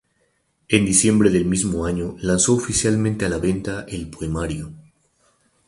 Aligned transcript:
En 0.67 0.83
diciembre 0.83 1.29
del 1.29 1.45
mismo 1.45 1.85
año 1.85 2.15
lanzó 2.21 2.55
oficialmente 2.55 3.27
a 3.27 3.29
la 3.29 3.37
venta 3.37 3.85
el 3.87 4.09
poemario. 4.09 4.73